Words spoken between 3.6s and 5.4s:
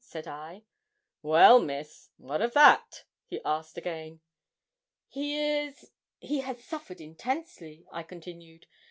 again. 'He